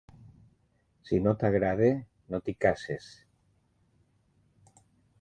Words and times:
Si 1.09 1.19
no 1.25 1.33
t'agrada, 1.43 1.91
no 2.33 2.41
t'hi 2.47 2.57
casis. 2.67 3.13